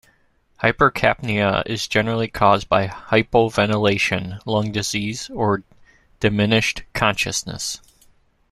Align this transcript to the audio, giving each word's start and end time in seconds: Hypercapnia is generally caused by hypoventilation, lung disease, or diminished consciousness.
Hypercapnia 0.63 1.61
is 1.67 1.87
generally 1.87 2.27
caused 2.27 2.67
by 2.67 2.87
hypoventilation, 2.87 4.39
lung 4.47 4.71
disease, 4.71 5.29
or 5.31 5.61
diminished 6.19 6.81
consciousness. 6.95 7.79